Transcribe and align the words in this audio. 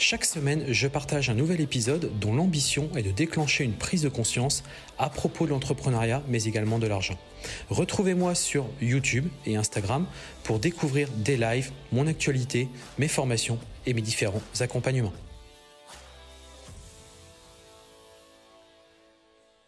Chaque 0.00 0.24
semaine, 0.24 0.64
je 0.68 0.86
partage 0.86 1.28
un 1.28 1.34
nouvel 1.34 1.60
épisode 1.60 2.12
dont 2.20 2.32
l'ambition 2.32 2.88
est 2.96 3.02
de 3.02 3.10
déclencher 3.10 3.64
une 3.64 3.72
prise 3.72 4.02
de 4.02 4.08
conscience 4.08 4.62
à 4.96 5.10
propos 5.10 5.44
de 5.44 5.50
l'entrepreneuriat, 5.50 6.22
mais 6.28 6.44
également 6.44 6.78
de 6.78 6.86
l'argent. 6.86 7.18
Retrouvez-moi 7.68 8.36
sur 8.36 8.68
YouTube 8.80 9.26
et 9.44 9.56
Instagram 9.56 10.06
pour 10.44 10.60
découvrir 10.60 11.08
des 11.10 11.36
lives, 11.36 11.72
mon 11.90 12.06
actualité, 12.06 12.68
mes 12.98 13.08
formations 13.08 13.58
et 13.86 13.92
mes 13.92 14.00
différents 14.00 14.40
accompagnements. 14.60 15.12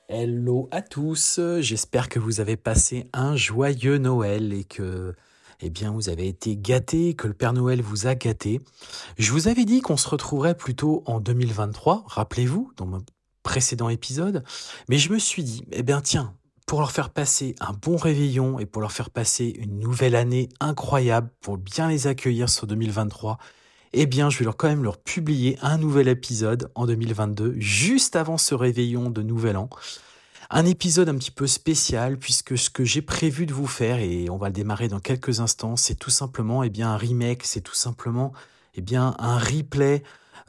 Hello 0.09 0.68
à 0.70 0.80
tous, 0.80 1.40
j'espère 1.59 2.09
que 2.09 2.20
vous 2.20 2.40
avez 2.40 2.56
passé 2.56 3.09
un 3.12 3.34
joyeux 3.34 3.98
Noël 3.98 4.52
et 4.52 4.62
que 4.62 5.16
eh 5.62 5.70
bien, 5.70 5.91
vous 5.91 6.09
avez 6.09 6.28
été 6.28 6.56
gâté, 6.56 7.14
que 7.14 7.27
le 7.27 7.34
Père 7.34 7.52
Noël 7.52 7.82
vous 7.82 8.06
a 8.06 8.14
gâté. 8.14 8.60
Je 9.18 9.32
vous 9.32 9.48
avais 9.48 9.64
dit 9.64 9.80
qu'on 9.80 9.96
se 9.96 10.09
retrouverait 10.09 10.56
plutôt 10.56 11.02
en 11.06 11.20
2023, 11.20 12.05
rappelez-vous, 12.06 12.73
dans 12.77 12.87
mon 12.87 13.02
précédent 13.42 13.88
épisode, 13.88 14.45
mais 14.88 14.98
je 14.98 15.12
me 15.12 15.18
suis 15.18 15.42
dit, 15.42 15.65
eh 15.73 15.82
bien, 15.82 16.01
tiens, 16.01 16.34
pour 16.66 16.80
leur 16.80 16.93
faire 16.93 17.10
passer 17.10 17.57
un 17.60 17.73
bon 17.73 17.96
réveillon 17.96 18.59
et 18.59 18.66
pour 18.66 18.80
leur 18.80 18.93
faire 18.93 19.10
passer 19.10 19.52
une 19.59 19.80
nouvelle 19.80 20.15
année 20.15 20.49
incroyable, 20.60 21.30
pour 21.40 21.59
bien 21.59 21.88
les 21.88 22.06
accueillir 22.06 22.49
sur 22.49 22.66
2023, 22.66 23.38
eh 23.93 24.06
bien, 24.06 24.30
je 24.30 24.38
vais 24.38 24.45
leur 24.45 24.56
quand 24.56 24.68
même 24.68 24.84
leur 24.84 24.99
publier 24.99 25.59
un 25.62 25.79
nouvel 25.79 26.06
épisode 26.06 26.71
en 26.77 26.87
2022, 26.87 27.54
juste 27.59 28.15
avant 28.15 28.38
ce 28.38 28.54
réveillon 28.54 29.10
de 29.10 29.23
Nouvel 29.23 29.56
An. 29.56 29.68
Un 30.52 30.66
épisode 30.66 31.09
un 31.09 31.15
petit 31.15 31.30
peu 31.30 31.46
spécial 31.46 32.18
puisque 32.18 32.59
ce 32.59 32.70
que 32.70 32.84
j'ai 32.84 33.02
prévu 33.02 33.46
de 33.46 33.54
vous 33.54 33.68
faire, 33.68 34.01
et 34.01 34.29
on 34.30 34.37
va 34.37 34.48
le 34.48 34.52
démarrer 34.52 34.88
dans 34.88 34.98
quelques 34.98 35.38
instants, 35.38 35.76
c'est 35.76 35.95
tout 35.95 36.10
simplement 36.10 36.65
eh 36.65 36.70
bien, 36.70 36.90
un 36.90 36.96
remake, 36.96 37.45
c'est 37.45 37.60
tout 37.60 37.76
simplement 37.76 38.32
eh 38.74 38.80
bien, 38.80 39.15
un 39.21 39.38
replay 39.38 40.02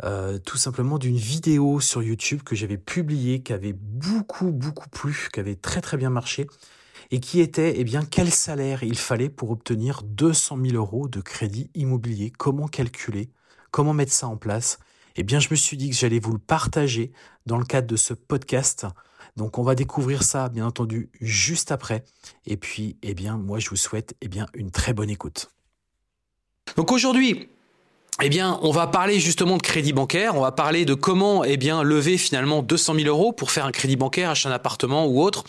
euh, 0.03 0.39
tout 0.39 0.57
simplement 0.57 0.97
d'une 0.97 1.17
vidéo 1.17 1.79
sur 1.79 2.01
YouTube 2.01 2.41
que 2.41 2.55
j'avais 2.55 2.79
publiée, 2.79 3.43
qui 3.43 3.53
avait 3.53 3.73
beaucoup, 3.73 4.51
beaucoup 4.51 4.89
plu, 4.89 5.29
qui 5.31 5.39
avait 5.39 5.53
très, 5.53 5.81
très 5.81 5.97
bien 5.97 6.09
marché, 6.09 6.47
et 7.11 7.19
qui 7.19 7.39
était, 7.39 7.75
eh 7.77 7.83
bien, 7.83 8.03
quel 8.03 8.31
salaire 8.31 8.81
il 8.81 8.97
fallait 8.97 9.29
pour 9.29 9.51
obtenir 9.51 10.01
200 10.01 10.57
000 10.63 10.77
euros 10.77 11.09
de 11.09 11.21
crédit 11.21 11.69
immobilier, 11.75 12.31
comment 12.31 12.67
calculer, 12.67 13.29
comment 13.69 13.93
mettre 13.93 14.13
ça 14.13 14.27
en 14.27 14.37
place? 14.37 14.79
Eh 15.15 15.21
bien, 15.21 15.39
je 15.39 15.49
me 15.51 15.55
suis 15.55 15.77
dit 15.77 15.91
que 15.91 15.95
j'allais 15.95 16.19
vous 16.19 16.33
le 16.33 16.39
partager 16.39 17.11
dans 17.45 17.59
le 17.59 17.65
cadre 17.65 17.87
de 17.87 17.97
ce 17.97 18.15
podcast 18.15 18.87
donc 19.37 19.57
on 19.57 19.63
va 19.63 19.75
découvrir 19.75 20.23
ça 20.23 20.49
bien 20.49 20.65
entendu 20.65 21.09
juste 21.19 21.71
après. 21.71 22.03
Et 22.45 22.57
puis, 22.57 22.97
eh 23.03 23.13
bien, 23.13 23.37
moi 23.37 23.59
je 23.59 23.69
vous 23.69 23.75
souhaite 23.75 24.15
eh 24.21 24.27
bien 24.27 24.45
une 24.53 24.71
très 24.71 24.93
bonne 24.93 25.09
écoute. 25.09 25.49
Donc 26.75 26.91
aujourd'hui, 26.91 27.49
eh 28.21 28.29
bien, 28.29 28.59
on 28.61 28.71
va 28.71 28.87
parler 28.87 29.19
justement 29.19 29.57
de 29.57 29.61
crédit 29.61 29.93
bancaire. 29.93 30.35
On 30.35 30.41
va 30.41 30.51
parler 30.51 30.85
de 30.85 30.93
comment, 30.93 31.43
eh 31.43 31.57
bien, 31.57 31.81
lever 31.81 32.17
finalement 32.17 32.61
200 32.61 32.95
000 32.95 33.07
euros 33.07 33.31
pour 33.31 33.51
faire 33.51 33.65
un 33.65 33.71
crédit 33.71 33.95
bancaire, 33.95 34.29
acheter 34.29 34.49
un 34.49 34.51
appartement 34.51 35.07
ou 35.07 35.21
autre, 35.21 35.43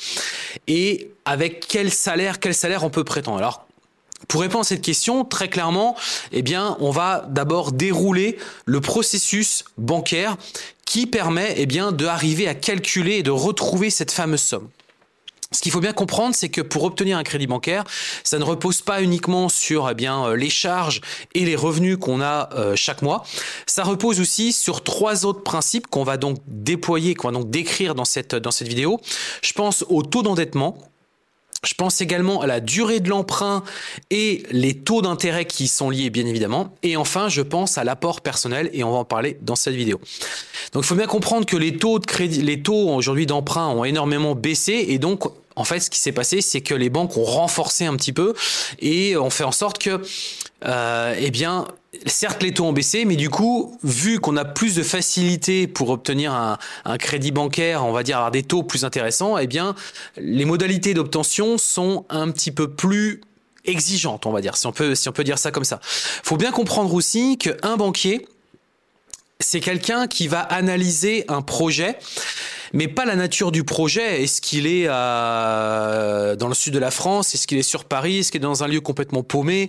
et 0.69 1.11
avec 1.25 1.67
quel 1.67 1.91
salaire, 1.92 2.41
quel 2.41 2.55
salaire 2.55 2.83
on 2.84 2.91
peut 2.91 3.05
prétendre? 3.05 3.39
Alors, 3.39 3.67
pour 4.29 4.41
répondre 4.41 4.61
à 4.61 4.64
cette 4.64 4.83
question, 4.83 5.25
très 5.25 5.48
clairement, 5.48 5.96
eh 6.30 6.42
bien, 6.42 6.77
on 6.80 6.91
va 6.91 7.27
d'abord 7.29 7.73
dérouler 7.73 8.39
le 8.64 8.80
processus 8.80 9.64
bancaire 9.77 10.36
qui 10.87 11.07
permet 11.07 11.55
eh 11.57 11.67
bien, 11.67 11.93
d'arriver 11.93 12.48
à 12.48 12.55
calculer 12.55 13.17
et 13.17 13.23
de 13.23 13.31
retrouver 13.31 13.91
cette 13.91 14.11
fameuse 14.11 14.43
somme. 14.43 14.69
Ce 15.53 15.61
qu'il 15.61 15.70
faut 15.70 15.81
bien 15.81 15.93
comprendre, 15.93 16.35
c'est 16.35 16.48
que 16.48 16.63
pour 16.63 16.85
obtenir 16.85 17.19
un 17.19 17.23
crédit 17.23 17.47
bancaire, 17.47 17.85
ça 18.25 18.39
ne 18.39 18.45
repose 18.45 18.81
pas 18.81 19.03
uniquement 19.03 19.48
sur 19.48 19.89
eh 19.91 19.95
bien 19.95 20.25
euh, 20.25 20.37
les 20.37 20.51
charges 20.51 21.03
et 21.35 21.45
les 21.45 21.57
revenus 21.57 21.98
qu'on 21.98 22.23
a 22.23 22.48
euh, 22.55 22.75
chaque 22.75 23.03
mois. 23.03 23.25
Ça 23.67 23.85
repose 23.85 24.19
aussi 24.19 24.53
sur 24.53 24.83
trois 24.83 25.27
autres 25.27 25.43
principes 25.43 25.87
qu'on 25.89 26.05
va 26.05 26.17
donc 26.17 26.39
déployer, 26.47 27.14
qu'on 27.14 27.29
va 27.29 27.35
donc 27.35 27.51
décrire 27.51 27.95
dans 27.95 28.07
cette 28.07 28.35
dans 28.35 28.51
cette 28.51 28.69
vidéo. 28.69 29.01
Je 29.43 29.53
pense 29.53 29.85
au 29.89 30.03
taux 30.03 30.23
d'endettement, 30.23 30.79
je 31.64 31.74
pense 31.74 32.00
également 32.00 32.40
à 32.40 32.46
la 32.46 32.61
durée 32.61 32.98
de 32.98 33.08
l'emprunt 33.08 33.62
et 34.11 34.42
les 34.50 34.74
taux 34.74 35.00
d'intérêt 35.00 35.45
qui 35.45 35.68
sont 35.68 35.90
liés 35.90 36.11
bien 36.11 36.27
évidemment. 36.27 36.74
Et 36.83 36.96
enfin, 36.96 37.28
je 37.28 37.40
pense 37.40 37.78
à 37.78 37.84
l'apport 37.84 38.20
personnel 38.20 38.68
et 38.73 38.83
on 38.83 38.90
va 38.90 38.98
en 38.98 39.05
parler 39.05 39.39
dans 39.42 39.55
cette 39.55 39.74
vidéo. 39.74 40.01
Donc 40.72 40.83
il 40.84 40.86
faut 40.86 40.96
bien 40.96 41.06
comprendre 41.06 41.46
que 41.46 41.56
les 41.56 41.77
taux 41.77 42.01
de 42.01 42.06
crédit, 42.06 42.42
les 42.42 42.62
taux 42.62 42.89
aujourd'hui 42.90 43.27
d'emprunt 43.27 43.68
ont 43.68 43.84
énormément 43.84 44.34
baissé 44.34 44.86
et 44.89 44.98
donc 44.98 45.24
en 45.55 45.64
fait, 45.64 45.80
ce 45.80 45.90
qui 45.90 46.01
s'est 46.01 46.12
passé, 46.12 46.40
c'est 46.40 46.62
que 46.62 46.74
les 46.74 46.89
banques 46.89 47.17
ont 47.17 47.24
renforcé 47.24 47.84
un 47.84 47.95
petit 47.96 48.12
peu 48.12 48.34
et 48.80 49.17
ont 49.17 49.30
fait 49.30 49.45
en 49.45 49.52
sorte 49.52 49.78
que, 49.78 50.01
euh, 50.64 51.14
eh 51.18 51.30
bien, 51.30 51.67
certes, 52.07 52.42
les 52.42 52.53
taux 52.53 52.64
ont 52.64 52.73
baissé, 52.73 53.05
mais 53.05 53.17
du 53.17 53.30
coup, 53.30 53.79
vu 53.83 54.19
qu'on 54.19 54.36
a 54.36 54.45
plus 54.45 54.75
de 54.75 54.83
facilité 54.83 55.67
pour 55.67 55.91
obtenir 55.91 56.33
un, 56.33 56.98
crédit 56.98 57.33
bancaire, 57.33 57.85
on 57.85 57.92
va 57.92 58.03
dire 58.03 58.17
avoir 58.17 58.30
des 58.30 58.42
taux 58.42 58.63
plus 58.63 58.85
intéressants, 58.85 59.39
eh 59.39 59.47
bien, 59.47 59.75
les 60.17 60.45
modalités 60.45 60.95
d'obtention 60.95 61.58
sont 61.58 62.05
un 62.08 62.31
petit 62.31 62.51
peu 62.51 62.70
plus 62.70 63.20
exigeantes, 63.64 64.27
on 64.27 64.33
va 64.33 64.41
dire, 64.41 64.57
si 64.57 64.67
on 64.67 64.73
peut, 64.73 64.95
si 64.95 65.08
on 65.08 65.13
peut 65.13 65.25
dire 65.25 65.39
ça 65.39 65.51
comme 65.51 65.64
ça. 65.64 65.79
Faut 65.83 66.36
bien 66.36 66.51
comprendre 66.51 66.92
aussi 66.95 67.39
qu'un 67.39 67.77
banquier, 67.77 68.27
c'est 69.39 69.61
quelqu'un 69.61 70.07
qui 70.07 70.29
va 70.29 70.41
analyser 70.41 71.25
un 71.29 71.42
projet 71.42 71.98
mais 72.75 72.89
pas 72.89 73.05
la 73.05 73.17
nature 73.17 73.52
du 73.52 73.64
projet. 73.64 74.23
Est-ce 74.23 74.41
qu'il 74.41 74.67
est, 74.67 74.86
dans 74.86 76.48
le 76.48 76.55
sud 76.55 76.73
de 76.73 76.79
la 76.79 76.91
France? 76.91 77.35
Est-ce 77.35 77.47
qu'il 77.47 77.58
est 77.58 77.63
sur 77.63 77.85
Paris? 77.85 78.20
Est-ce 78.20 78.33
qu'il 78.33 78.41
est 78.41 78.45
dans 78.45 78.64
un 78.64 78.69
lieu 78.69 78.81
complètement 78.81 79.23
paumé? 79.23 79.69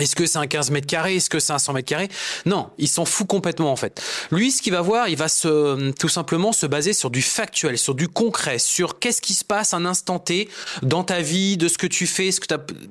Est-ce 0.00 0.16
que 0.16 0.24
c'est 0.24 0.38
un 0.38 0.46
15 0.46 0.70
mètres 0.70 0.86
carrés? 0.86 1.16
Est-ce 1.16 1.28
que 1.28 1.38
c'est 1.38 1.52
un 1.52 1.58
100 1.58 1.74
mètres 1.74 1.88
carrés? 1.88 2.08
Non, 2.46 2.70
il 2.78 2.88
s'en 2.88 3.04
fout 3.04 3.26
complètement 3.26 3.70
en 3.70 3.76
fait. 3.76 4.02
Lui, 4.30 4.50
ce 4.50 4.62
qu'il 4.62 4.72
va 4.72 4.80
voir, 4.80 5.08
il 5.08 5.18
va 5.18 5.28
se, 5.28 5.90
tout 5.90 6.08
simplement 6.08 6.52
se 6.52 6.64
baser 6.64 6.94
sur 6.94 7.10
du 7.10 7.20
factuel, 7.20 7.76
sur 7.76 7.94
du 7.94 8.08
concret, 8.08 8.58
sur 8.58 8.98
qu'est-ce 8.98 9.20
qui 9.20 9.34
se 9.34 9.44
passe 9.44 9.74
un 9.74 9.84
instant 9.84 10.18
T 10.18 10.48
dans 10.82 11.04
ta 11.04 11.20
vie, 11.20 11.58
de 11.58 11.68
ce 11.68 11.76
que 11.76 11.86
tu 11.86 12.06
fais, 12.06 12.32
ce 12.32 12.40
que 12.40 12.46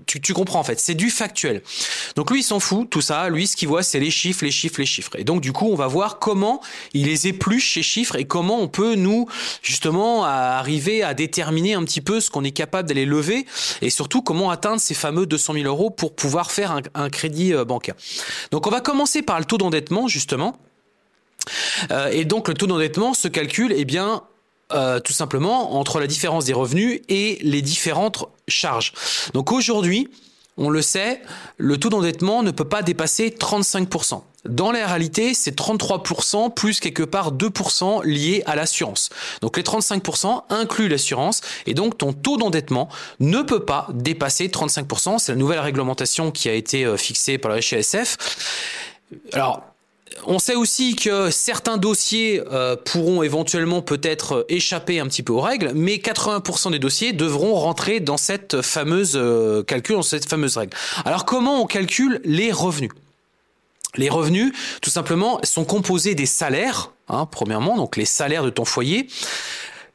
tu, 0.06 0.22
tu 0.22 0.34
comprends 0.36 0.60
en 0.60 0.64
fait. 0.64 0.80
C'est 0.80 0.94
du 0.94 1.10
factuel. 1.10 1.64
Donc 2.16 2.30
lui, 2.30 2.42
il 2.42 2.44
s'en 2.44 2.60
fout, 2.60 2.88
tout 2.88 3.02
ça. 3.02 3.30
Lui, 3.30 3.48
ce 3.48 3.56
qu'il 3.56 3.68
voit, 3.68 3.82
c'est 3.82 4.00
les 4.00 4.12
chiffres, 4.12 4.46
les 4.46 4.52
chiffres, 4.52 4.80
les 4.80 4.86
chiffres. 4.86 5.16
Et 5.18 5.24
donc 5.24 5.42
du 5.42 5.54
coup, 5.54 5.70
on 5.72 5.76
va 5.76 5.88
voir 5.88 6.20
comment 6.20 6.62
il 6.94 7.08
les 7.08 7.26
épluche 7.26 7.74
ces 7.74 7.84
chiffres 7.84 8.16
et 8.16 8.26
comment 8.26 8.62
on 8.62 8.68
peut 8.68 8.94
nous 8.94 9.28
justement 9.64 10.24
arriver 10.24 11.02
à 11.02 11.16
déterminer 11.16 11.74
un 11.74 11.84
petit 11.84 12.02
peu 12.02 12.20
ce 12.20 12.30
qu'on 12.30 12.44
est 12.44 12.52
capable 12.52 12.88
d'aller 12.88 13.06
lever 13.06 13.48
et 13.82 13.90
surtout 13.90 14.22
comment 14.22 14.52
atteindre 14.52 14.80
ces 14.80 14.94
fameux 14.94 15.26
200 15.26 15.54
000 15.54 15.66
euros 15.66 15.90
pour 15.90 16.16
pouvoir 16.16 16.52
faire 16.52 16.72
un 16.72 16.82
un 16.94 17.10
crédit 17.10 17.54
euh, 17.54 17.66
bancaire. 17.66 17.96
Donc 18.52 18.68
on 18.68 18.70
va 18.70 18.82
commencer 18.82 19.22
par 19.22 19.40
le 19.40 19.46
taux 19.46 19.58
d'endettement 19.58 20.08
justement. 20.08 20.58
Euh, 21.92 22.10
et 22.12 22.26
donc 22.26 22.48
le 22.48 22.54
taux 22.54 22.68
d'endettement 22.68 23.14
se 23.14 23.28
calcule 23.28 23.74
eh 23.76 23.86
bien 23.86 24.24
euh, 24.74 25.00
tout 25.00 25.14
simplement 25.14 25.76
entre 25.78 26.00
la 26.00 26.08
différence 26.08 26.46
des 26.46 26.54
revenus 26.54 27.02
et 27.10 27.40
les 27.42 27.62
différentes 27.62 28.26
charges. 28.48 28.94
Donc 29.34 29.52
aujourd'hui, 29.52 30.10
on 30.58 30.70
le 30.70 30.82
sait, 30.82 31.22
le 31.58 31.78
taux 31.78 31.90
d'endettement 31.90 32.44
ne 32.44 32.52
peut 32.52 32.68
pas 32.68 32.82
dépasser 32.82 33.30
35%. 33.30 34.22
Dans 34.46 34.72
la 34.72 34.88
réalité, 34.88 35.34
c'est 35.34 35.56
33% 35.56 36.54
plus 36.54 36.80
quelque 36.80 37.04
part 37.04 37.32
2% 37.32 38.04
liés 38.04 38.42
à 38.48 38.56
l'assurance. 38.56 39.10
Donc 39.42 39.58
les 39.58 39.64
35% 39.64 40.44
incluent 40.50 40.88
l'assurance 40.88 41.42
et 41.68 41.74
donc 41.76 41.98
ton 41.98 42.12
taux 42.12 42.38
d'endettement 42.38 42.90
ne 43.20 43.42
peut 43.42 43.66
pas 43.66 43.88
dépasser 43.94 44.48
35%. 44.48 45.20
C'est 45.20 45.34
la 45.34 45.38
nouvelle 45.38 45.60
réglementation 45.60 46.32
qui 46.32 46.50
a 46.50 46.54
été 46.54 46.86
euh, 46.86 46.98
fixée 46.98 47.38
par 47.38 47.52
la 47.52 47.60
HSF. 47.60 48.18
Alors, 49.34 49.62
on 50.26 50.40
sait 50.40 50.56
aussi 50.56 50.96
que 50.96 51.30
certains 51.30 51.78
dossiers 51.78 52.42
euh, 52.52 52.76
pourront 52.76 53.24
éventuellement 53.24 53.82
peut-être 53.82 54.46
échapper 54.50 55.00
un 55.00 55.08
petit 55.08 55.24
peu 55.24 55.34
aux 55.34 55.42
règles, 55.42 55.72
mais 55.76 55.96
80% 55.96 56.72
des 56.72 56.80
dossiers 56.80 57.14
devront 57.14 57.56
rentrer 57.56 58.00
dans 58.00 58.18
cette 58.18 58.62
fameuse 58.62 59.14
euh, 59.16 59.64
calcul, 59.64 59.96
dans 59.96 60.02
cette 60.02 60.28
fameuse 60.28 60.58
règle. 60.58 60.76
Alors 61.06 61.26
comment 61.26 61.62
on 61.62 61.66
calcule 61.66 62.22
les 62.24 62.52
revenus? 62.52 62.92
Les 63.98 64.10
revenus, 64.10 64.54
tout 64.82 64.90
simplement, 64.90 65.40
sont 65.44 65.66
composés 65.66 66.16
des 66.16 66.26
salaires, 66.26 66.92
hein, 67.08 67.28
premièrement, 67.30 67.78
donc 67.78 67.98
les 67.98 68.06
salaires 68.06 68.44
de 68.44 68.50
ton 68.50 68.66
foyer, 68.66 69.08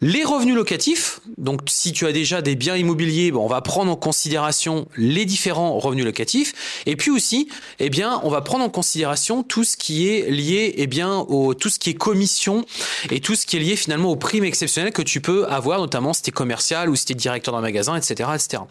Les 0.03 0.25
revenus 0.25 0.55
locatifs, 0.55 1.21
donc 1.39 1.63
si 1.69 1.91
tu 1.93 2.07
as 2.07 2.13
déjà 2.13 2.43
des 2.43 2.55
biens 2.55 2.77
immobiliers, 2.77 3.31
bon, 3.31 3.43
on 3.43 3.49
va 3.49 3.63
prendre 3.63 3.91
en 3.91 3.97
considération 3.97 4.87
les 4.99 5.25
différents 5.25 5.79
revenus 5.79 6.05
locatifs. 6.05 6.83
Et 6.85 6.97
puis 6.97 7.11
aussi, 7.11 7.49
eh 7.79 7.89
bien, 7.89 8.21
on 8.23 8.29
va 8.29 8.43
prendre 8.43 8.63
en 8.63 8.69
considération 8.69 9.43
tout 9.43 9.65
ce 9.65 9.79
qui 9.79 10.07
est 10.09 10.31
lié, 10.31 10.75
eh 10.77 10.87
bien, 10.87 11.17
au 11.17 11.55
tout 11.55 11.71
ce 11.71 11.79
qui 11.79 11.89
est 11.89 11.95
commission 11.95 12.67
et 13.11 13.21
tout 13.21 13.35
ce 13.35 13.47
qui 13.47 13.57
est 13.57 13.61
lié 13.61 13.75
finalement 13.75 14.11
aux 14.11 14.17
primes 14.17 14.45
exceptionnelles 14.45 14.93
que 14.93 15.01
tu 15.01 15.23
peux 15.23 15.47
avoir, 15.47 15.79
notamment 15.79 16.13
si 16.13 16.21
tu 16.21 16.29
es 16.29 16.33
commercial 16.33 16.91
ou 16.91 16.97
si 16.97 17.07
tu 17.07 17.13
es 17.13 17.17
directeur 17.17 17.55
d'un 17.55 17.63
magasin, 17.63 17.97
etc., 17.97 18.29
etc. 18.35 18.65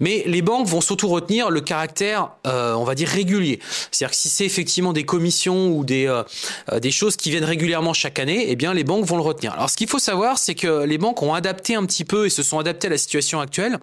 Mais 0.00 0.24
les 0.26 0.42
banques 0.42 0.66
vont 0.66 0.80
surtout 0.80 1.06
retenir 1.06 1.50
le 1.50 1.60
caractère, 1.60 2.30
euh, 2.48 2.74
on 2.74 2.82
va 2.82 2.96
dire 2.96 3.08
régulier. 3.08 3.60
C'est-à-dire 3.92 4.10
que 4.10 4.20
si 4.20 4.28
c'est 4.28 4.44
effectivement 4.44 4.92
des 4.92 5.04
commissions 5.04 5.68
ou 5.68 5.84
des 5.84 6.08
euh, 6.08 6.24
euh, 6.72 6.80
des 6.80 6.90
choses 6.90 7.16
qui 7.16 7.30
viennent 7.30 7.44
régulièrement 7.44 7.92
chaque 7.92 8.18
année, 8.18 8.46
eh 8.48 8.56
bien, 8.56 8.74
les 8.74 8.82
banques 8.82 9.04
vont 9.04 9.16
le 9.16 9.22
retenir. 9.22 9.52
Alors, 9.52 9.70
ce 9.70 9.76
qu'il 9.76 9.88
faut 9.88 10.00
savoir, 10.00 10.36
c'est 10.38 10.56
que 10.56 10.63
les 10.64 10.98
banques 10.98 11.22
ont 11.22 11.34
adapté 11.34 11.74
un 11.74 11.84
petit 11.84 12.04
peu 12.04 12.26
et 12.26 12.30
se 12.30 12.42
sont 12.42 12.58
adaptées 12.58 12.88
à 12.88 12.90
la 12.90 12.98
situation 12.98 13.40
actuelle 13.40 13.78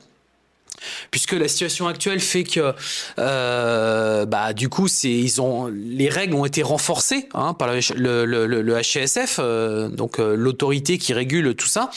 puisque 1.12 1.33
la 1.33 1.48
situation 1.48 1.88
actuelle 1.88 2.19
fait 2.19 2.44
que 2.44 2.74
euh, 3.19 4.25
bah 4.25 4.54
du 4.54 4.69
coup 4.69 4.88
c'est 4.88 5.12
ils 5.12 5.42
ont 5.42 5.68
les 5.68 6.10
règles 6.10 6.36
ont 6.36 6.45
été 6.45 6.63
renforcées 6.63 7.28
hein, 7.33 7.54
par 7.54 7.69
le, 7.74 8.25
le, 8.25 8.81
euh, 9.39 9.89
donc 9.89 10.19
euh, 10.19 10.36
l'autorité 10.36 10.98
qui 10.98 11.13
régule 11.13 11.56
tout 11.56 11.68
ça. 11.68 11.89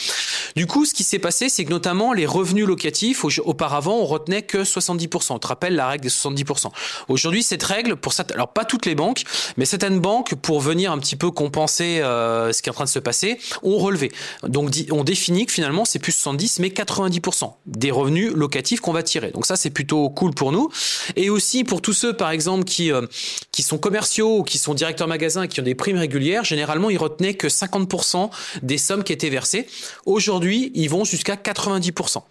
Du 0.55 0.67
coup 0.67 0.85
ce 0.85 0.93
qui 0.93 1.03
s'est 1.03 1.19
passé 1.19 1.49
c'est 1.49 1.65
que 1.65 1.69
notamment 1.69 2.13
les 2.13 2.25
revenus 2.25 2.65
locatifs 2.65 3.25
auparavant 3.39 3.97
on 3.97 4.05
retenait 4.05 4.41
que 4.41 4.59
70% 4.59 5.33
on 5.33 5.39
te 5.39 5.47
rappelle 5.47 5.75
la 5.75 5.87
règle 5.87 6.03
des 6.03 6.09
70% 6.09 6.67
aujourd'hui 7.07 7.43
cette 7.43 7.63
règle 7.63 7.95
pour 7.95 8.13
ça 8.13 8.25
alors 8.33 8.49
pas 8.49 8.65
toutes 8.65 8.85
les 8.85 8.95
banques 8.95 9.23
mais 9.57 9.65
certaines 9.65 9.99
banques 9.99 10.35
pour 10.35 10.59
venir 10.59 10.91
un 10.91 10.99
petit 10.99 11.15
peu 11.15 11.31
compenser 11.31 11.99
ce 12.01 12.61
qui 12.61 12.69
est 12.69 12.71
en 12.71 12.75
train 12.75 12.85
de 12.85 12.89
se 12.89 12.99
passer 12.99 13.37
ont 13.63 13.77
relevé. 13.77 14.11
Donc 14.43 14.71
on 14.91 15.03
définit 15.03 15.45
que 15.45 15.51
finalement 15.51 15.85
c'est 15.85 15.99
plus 15.99 16.11
70% 16.11 16.57
mais 16.59 16.69
90% 16.69 17.53
des 17.65 17.91
revenus 17.91 18.31
locatifs 18.33 18.74
qu'on 18.81 18.93
va 18.93 19.03
tirer. 19.03 19.31
Donc 19.31 19.45
ça, 19.45 19.55
c'est 19.55 19.69
plutôt 19.69 20.09
cool 20.09 20.33
pour 20.33 20.51
nous. 20.51 20.69
Et 21.15 21.29
aussi 21.29 21.63
pour 21.63 21.81
tous 21.81 21.93
ceux, 21.93 22.13
par 22.13 22.31
exemple, 22.31 22.63
qui, 22.63 22.91
euh, 22.91 23.05
qui 23.51 23.63
sont 23.63 23.77
commerciaux 23.77 24.39
ou 24.39 24.43
qui 24.43 24.57
sont 24.57 24.73
directeurs 24.73 25.07
magasins 25.07 25.43
et 25.43 25.47
qui 25.47 25.59
ont 25.59 25.63
des 25.63 25.75
primes 25.75 25.97
régulières, 25.97 26.43
généralement, 26.43 26.89
ils 26.89 26.97
retenaient 26.97 27.33
que 27.35 27.47
50% 27.47 28.29
des 28.63 28.77
sommes 28.77 29.03
qui 29.03 29.13
étaient 29.13 29.29
versées. 29.29 29.67
Aujourd'hui, 30.05 30.71
ils 30.75 30.89
vont 30.89 31.03
jusqu'à 31.03 31.35
90%. 31.35 32.21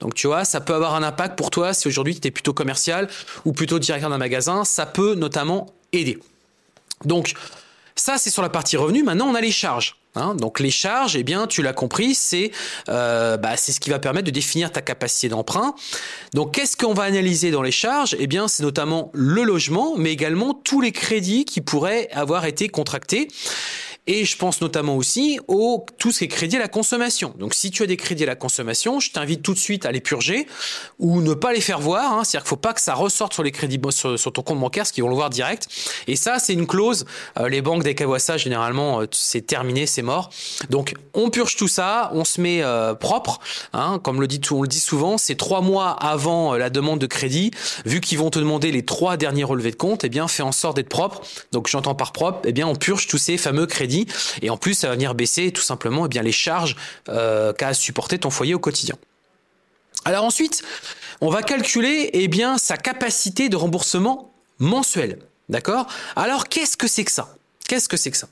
Donc 0.00 0.14
tu 0.14 0.26
vois, 0.26 0.44
ça 0.44 0.60
peut 0.60 0.74
avoir 0.74 0.94
un 0.94 1.02
impact 1.02 1.36
pour 1.36 1.50
toi 1.50 1.72
si 1.72 1.88
aujourd'hui 1.88 2.18
tu 2.18 2.28
es 2.28 2.30
plutôt 2.30 2.52
commercial 2.52 3.08
ou 3.44 3.52
plutôt 3.52 3.78
directeur 3.78 4.10
d'un 4.10 4.18
magasin, 4.18 4.64
ça 4.64 4.86
peut 4.86 5.14
notamment 5.14 5.72
aider. 5.92 6.18
Donc 7.04 7.34
ça 7.96 8.18
c'est 8.18 8.30
sur 8.30 8.42
la 8.42 8.48
partie 8.48 8.76
revenu, 8.76 9.02
maintenant 9.02 9.26
on 9.28 9.34
a 9.34 9.40
les 9.40 9.52
charges. 9.52 9.96
Hein, 10.16 10.34
donc 10.34 10.60
les 10.60 10.70
charges, 10.70 11.16
eh 11.16 11.22
bien, 11.24 11.46
tu 11.46 11.62
l'as 11.62 11.72
compris, 11.72 12.14
c'est 12.14 12.52
euh, 12.88 13.36
bah, 13.36 13.56
c'est 13.56 13.72
ce 13.72 13.80
qui 13.80 13.90
va 13.90 13.98
permettre 13.98 14.26
de 14.26 14.30
définir 14.30 14.70
ta 14.70 14.80
capacité 14.80 15.28
d'emprunt. 15.28 15.74
Donc 16.34 16.54
qu'est-ce 16.54 16.76
qu'on 16.76 16.94
va 16.94 17.02
analyser 17.04 17.50
dans 17.50 17.62
les 17.62 17.72
charges? 17.72 18.16
Eh 18.18 18.26
bien, 18.26 18.46
c'est 18.46 18.62
notamment 18.62 19.10
le 19.12 19.42
logement, 19.42 19.94
mais 19.96 20.12
également 20.12 20.54
tous 20.54 20.80
les 20.80 20.92
crédits 20.92 21.44
qui 21.44 21.60
pourraient 21.60 22.08
avoir 22.12 22.46
été 22.46 22.68
contractés. 22.68 23.28
Et 24.06 24.26
je 24.26 24.36
pense 24.36 24.60
notamment 24.60 24.96
aussi 24.96 25.40
au 25.48 25.86
tout 25.98 26.12
ce 26.12 26.18
qui 26.18 26.24
est 26.24 26.28
crédit 26.28 26.56
à 26.56 26.58
la 26.58 26.68
consommation. 26.68 27.34
Donc 27.38 27.54
si 27.54 27.70
tu 27.70 27.82
as 27.82 27.86
des 27.86 27.96
crédits 27.96 28.24
à 28.24 28.26
la 28.26 28.36
consommation, 28.36 29.00
je 29.00 29.10
t'invite 29.10 29.42
tout 29.42 29.54
de 29.54 29.58
suite 29.58 29.86
à 29.86 29.92
les 29.92 30.02
purger 30.02 30.46
ou 30.98 31.22
ne 31.22 31.32
pas 31.32 31.54
les 31.54 31.62
faire 31.62 31.80
voir. 31.80 32.12
Hein. 32.12 32.22
C'est-à-dire 32.22 32.42
qu'il 32.42 32.50
faut 32.50 32.56
pas 32.56 32.74
que 32.74 32.82
ça 32.82 32.92
ressorte 32.94 33.32
sur 33.32 33.42
les 33.42 33.50
crédits 33.50 33.80
sur, 33.90 34.32
ton 34.32 34.42
compte 34.42 34.60
bancaire, 34.60 34.86
ce 34.86 34.92
qu'ils 34.92 35.04
vont 35.04 35.08
le 35.08 35.14
voir 35.14 35.30
direct. 35.30 35.68
Et 36.06 36.16
ça, 36.16 36.38
c'est 36.38 36.52
une 36.52 36.66
clause. 36.66 37.06
Euh, 37.38 37.48
les 37.48 37.62
banques 37.62 37.82
dès 37.82 37.94
qu'elles 37.94 38.06
voient 38.06 38.18
ça, 38.18 38.36
généralement, 38.36 39.00
euh, 39.00 39.06
c'est 39.10 39.46
terminé, 39.46 39.86
c'est 39.86 40.02
mort. 40.02 40.28
Donc 40.68 40.94
on 41.14 41.30
purge 41.30 41.56
tout 41.56 41.68
ça, 41.68 42.10
on 42.12 42.24
se 42.24 42.42
met 42.42 42.62
euh, 42.62 42.94
propre. 42.94 43.40
Hein. 43.72 44.00
Comme 44.02 44.18
on 44.18 44.20
le 44.20 44.26
dit 44.26 44.80
souvent, 44.80 45.16
c'est 45.16 45.36
trois 45.36 45.62
mois 45.62 45.90
avant 45.90 46.54
la 46.54 46.68
demande 46.68 46.98
de 46.98 47.06
crédit. 47.06 47.52
Vu 47.86 48.02
qu'ils 48.02 48.18
vont 48.18 48.28
te 48.28 48.38
demander 48.38 48.70
les 48.70 48.84
trois 48.84 49.16
derniers 49.16 49.44
relevés 49.44 49.70
de 49.70 49.76
compte, 49.76 50.04
eh 50.04 50.10
bien 50.10 50.28
fais 50.28 50.42
en 50.42 50.52
sorte 50.52 50.76
d'être 50.76 50.90
propre. 50.90 51.22
Donc 51.52 51.68
j'entends 51.68 51.94
par 51.94 52.12
propre, 52.12 52.40
eh 52.44 52.52
bien 52.52 52.68
on 52.68 52.74
purge 52.74 53.06
tous 53.06 53.18
ces 53.18 53.38
fameux 53.38 53.64
crédits 53.64 53.93
et 54.42 54.50
en 54.50 54.56
plus, 54.56 54.74
ça 54.74 54.88
va 54.88 54.94
venir 54.94 55.14
baisser 55.14 55.52
tout 55.52 55.62
simplement 55.62 56.06
eh 56.06 56.08
bien, 56.08 56.22
les 56.22 56.32
charges 56.32 56.76
euh, 57.08 57.52
qu'a 57.52 57.74
supporté 57.74 58.18
ton 58.18 58.30
foyer 58.30 58.54
au 58.54 58.58
quotidien. 58.58 58.96
Alors 60.04 60.24
ensuite, 60.24 60.62
on 61.20 61.30
va 61.30 61.42
calculer 61.42 62.10
eh 62.12 62.30
sa 62.58 62.76
capacité 62.76 63.48
de 63.48 63.56
remboursement 63.56 64.32
mensuel. 64.58 65.18
D'accord? 65.48 65.86
Alors 66.16 66.48
qu'est-ce 66.48 66.76
que 66.76 66.88
c'est 66.88 67.04
que 67.04 67.12
ça? 67.12 67.36
Qu'est-ce 67.68 67.88
que 67.88 67.96
c'est 67.96 68.10
que 68.10 68.16
ça? 68.16 68.28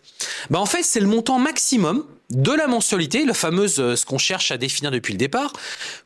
Ben, 0.50 0.59
En 0.59 0.67
fait, 0.67 0.82
c'est 0.82 1.00
le 1.00 1.06
montant 1.06 1.38
maximum 1.38 2.05
de 2.31 2.53
la 2.53 2.67
mensualité, 2.67 3.25
la 3.25 3.35
fameuse, 3.35 3.79
euh, 3.79 3.97
ce 3.97 4.06
qu'on 4.06 4.19
cherche 4.19 4.50
à 4.50 4.59
définir 4.59 4.91
depuis 4.91 5.12
le 5.12 5.19
départ, 5.19 5.53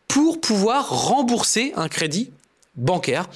pour 0.08 0.41
pouvoir 0.41 0.88
rembourser 0.88 1.73
un 1.76 1.88
crédit 1.88 2.31
bancaire 2.76 3.29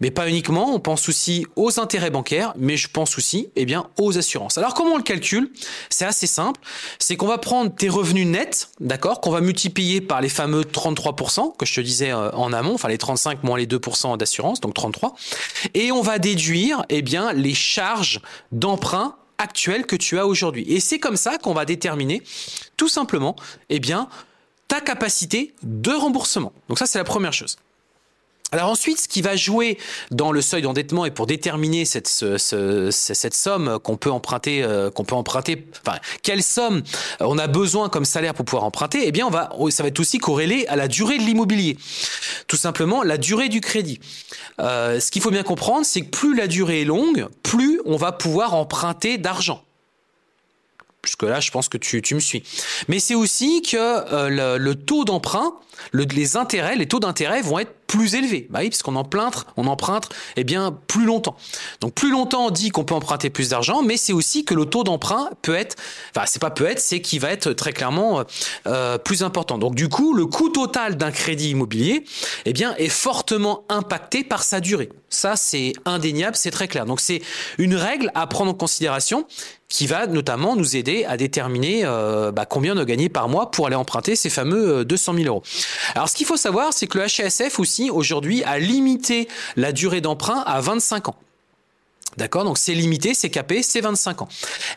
mais 0.00 0.10
pas 0.10 0.28
uniquement, 0.28 0.74
on 0.74 0.80
pense 0.80 1.08
aussi 1.08 1.46
aux 1.56 1.80
intérêts 1.80 2.10
bancaires, 2.10 2.52
mais 2.56 2.76
je 2.76 2.88
pense 2.88 3.16
aussi 3.16 3.48
eh 3.56 3.64
bien, 3.64 3.88
aux 3.98 4.18
assurances. 4.18 4.58
Alors 4.58 4.74
comment 4.74 4.92
on 4.92 4.96
le 4.96 5.02
calcule? 5.02 5.50
C'est 5.88 6.04
assez 6.04 6.26
simple, 6.26 6.60
c'est 6.98 7.16
qu'on 7.16 7.26
va 7.26 7.38
prendre 7.38 7.74
tes 7.74 7.88
revenus 7.88 8.26
nets, 8.26 8.68
d'accord, 8.80 9.20
qu'on 9.20 9.30
va 9.30 9.40
multiplier 9.40 10.00
par 10.00 10.20
les 10.20 10.28
fameux 10.28 10.62
33% 10.62 11.56
que 11.56 11.66
je 11.66 11.74
te 11.74 11.80
disais 11.80 12.12
euh, 12.12 12.30
en 12.32 12.52
amont, 12.52 12.74
enfin 12.74 12.88
les 12.88 12.98
35 12.98 13.42
moins 13.42 13.56
les 13.56 13.66
2% 13.66 14.16
d'assurance, 14.18 14.60
donc 14.60 14.74
33, 14.74 15.14
et 15.74 15.92
on 15.92 16.02
va 16.02 16.18
déduire 16.18 16.84
eh 16.88 17.02
bien, 17.02 17.32
les 17.32 17.54
charges 17.54 18.20
d'emprunt 18.52 19.16
actuelles 19.38 19.86
que 19.86 19.96
tu 19.96 20.18
as 20.18 20.26
aujourd'hui. 20.26 20.64
Et 20.68 20.80
c'est 20.80 20.98
comme 20.98 21.16
ça 21.16 21.38
qu'on 21.38 21.54
va 21.54 21.64
déterminer 21.64 22.22
tout 22.76 22.88
simplement 22.88 23.36
eh 23.68 23.80
bien, 23.80 24.08
ta 24.68 24.80
capacité 24.80 25.54
de 25.62 25.92
remboursement. 25.92 26.52
Donc 26.68 26.78
ça 26.78 26.86
c'est 26.86 26.98
la 26.98 27.04
première 27.04 27.32
chose. 27.32 27.56
Alors 28.52 28.70
ensuite, 28.70 29.00
ce 29.00 29.08
qui 29.08 29.22
va 29.22 29.34
jouer 29.34 29.76
dans 30.12 30.30
le 30.30 30.40
seuil 30.40 30.62
d'endettement 30.62 31.04
et 31.04 31.10
pour 31.10 31.26
déterminer 31.26 31.84
cette, 31.84 32.06
cette 32.06 33.34
somme 33.34 33.78
qu'on 33.82 33.96
peut 33.96 34.10
emprunter, 34.10 34.62
euh, 34.62 34.88
qu'on 34.88 35.04
peut 35.04 35.16
emprunter, 35.16 35.66
enfin 35.84 35.98
quelle 36.22 36.44
somme 36.44 36.82
on 37.18 37.38
a 37.38 37.48
besoin 37.48 37.88
comme 37.88 38.04
salaire 38.04 38.34
pour 38.34 38.44
pouvoir 38.44 38.62
emprunter, 38.62 39.00
eh 39.04 39.10
bien 39.10 39.26
on 39.26 39.30
va, 39.30 39.50
ça 39.70 39.82
va 39.82 39.88
être 39.88 39.98
aussi 39.98 40.18
corrélé 40.18 40.64
à 40.68 40.76
la 40.76 40.86
durée 40.86 41.18
de 41.18 41.24
l'immobilier, 41.24 41.76
tout 42.46 42.56
simplement 42.56 43.02
la 43.02 43.18
durée 43.18 43.48
du 43.48 43.60
crédit. 43.60 43.98
Euh, 44.60 45.00
ce 45.00 45.10
qu'il 45.10 45.22
faut 45.22 45.32
bien 45.32 45.42
comprendre, 45.42 45.84
c'est 45.84 46.02
que 46.02 46.10
plus 46.10 46.36
la 46.36 46.46
durée 46.46 46.82
est 46.82 46.84
longue, 46.84 47.26
plus 47.42 47.80
on 47.84 47.96
va 47.96 48.12
pouvoir 48.12 48.54
emprunter 48.54 49.18
d'argent. 49.18 49.65
Jusque 51.06 51.22
là, 51.22 51.40
je 51.40 51.50
pense 51.50 51.68
que 51.68 51.78
tu, 51.78 52.02
tu 52.02 52.14
me 52.14 52.20
suis. 52.20 52.42
Mais 52.88 52.98
c'est 52.98 53.14
aussi 53.14 53.62
que 53.62 53.76
euh, 53.76 54.28
le, 54.28 54.58
le, 54.58 54.74
taux 54.74 55.04
d'emprunt, 55.04 55.54
les 55.92 56.36
intérêts, 56.36 56.76
les 56.76 56.86
taux 56.86 57.00
d'intérêt 57.00 57.42
vont 57.42 57.58
être 57.58 57.72
plus 57.86 58.14
élevé. 58.14 58.46
Bah 58.50 58.60
oui, 58.62 58.68
puisqu'on 58.68 58.96
emprunte, 58.96 59.46
on 59.56 59.66
emprunte 59.66 60.08
eh 60.36 60.44
bien 60.44 60.76
plus 60.86 61.04
longtemps. 61.04 61.36
Donc 61.80 61.94
plus 61.94 62.10
longtemps 62.10 62.46
on 62.46 62.50
dit 62.50 62.70
qu'on 62.70 62.84
peut 62.84 62.94
emprunter 62.94 63.30
plus 63.30 63.50
d'argent, 63.50 63.82
mais 63.82 63.96
c'est 63.96 64.12
aussi 64.12 64.44
que 64.44 64.54
le 64.54 64.66
taux 64.66 64.84
d'emprunt 64.84 65.30
peut 65.42 65.54
être, 65.54 65.76
enfin 66.14 66.26
c'est 66.26 66.40
pas 66.40 66.50
peut 66.50 66.66
être, 66.66 66.80
c'est 66.80 67.00
qu'il 67.00 67.20
va 67.20 67.30
être 67.30 67.52
très 67.52 67.72
clairement 67.72 68.24
euh, 68.66 68.98
plus 68.98 69.22
important. 69.22 69.58
Donc 69.58 69.74
du 69.74 69.88
coup, 69.88 70.14
le 70.14 70.26
coût 70.26 70.48
total 70.48 70.96
d'un 70.96 71.10
crédit 71.10 71.50
immobilier, 71.50 72.04
eh 72.44 72.52
bien 72.52 72.74
est 72.76 72.88
fortement 72.88 73.64
impacté 73.68 74.24
par 74.24 74.42
sa 74.42 74.60
durée. 74.60 74.88
Ça 75.08 75.36
c'est 75.36 75.72
indéniable, 75.84 76.36
c'est 76.36 76.50
très 76.50 76.68
clair. 76.68 76.86
Donc 76.86 77.00
c'est 77.00 77.22
une 77.58 77.76
règle 77.76 78.10
à 78.14 78.26
prendre 78.26 78.50
en 78.50 78.54
considération 78.54 79.26
qui 79.68 79.86
va 79.86 80.06
notamment 80.06 80.56
nous 80.56 80.76
aider 80.76 81.04
à 81.04 81.16
déterminer 81.16 81.82
euh, 81.84 82.32
bah, 82.32 82.46
combien 82.46 82.76
on 82.76 82.80
a 82.80 82.84
gagné 82.84 83.08
par 83.08 83.28
mois 83.28 83.50
pour 83.50 83.66
aller 83.66 83.76
emprunter 83.76 84.16
ces 84.16 84.30
fameux 84.30 84.84
200 84.84 85.12
euh, 85.12 85.16
000 85.18 85.28
euros. 85.28 85.42
Alors 85.94 86.08
ce 86.08 86.14
qu'il 86.14 86.26
faut 86.26 86.36
savoir, 86.36 86.72
c'est 86.72 86.86
que 86.86 86.98
le 86.98 87.06
HSF 87.06 87.58
aussi 87.58 87.90
aujourd'hui 87.90 88.44
à 88.44 88.58
limiter 88.58 89.28
la 89.56 89.72
durée 89.72 90.00
d'emprunt 90.00 90.42
à 90.46 90.60
25 90.60 91.08
ans. 91.08 91.16
D'accord? 92.16 92.44
Donc 92.44 92.56
c'est 92.56 92.72
limité, 92.72 93.12
c'est 93.12 93.28
capé, 93.28 93.62
c'est 93.62 93.80
25 93.80 94.22
ans. 94.22 94.28